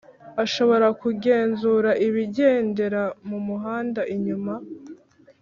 ashobora 0.43 0.87
kugenzura 1.01 1.89
ibigendera 2.05 3.01
mu 3.27 3.39
muhanda 3.47 4.01
inyuma 4.15 4.53